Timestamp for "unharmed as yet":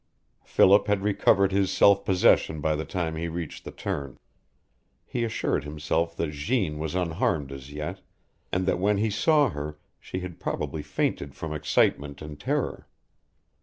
6.95-8.01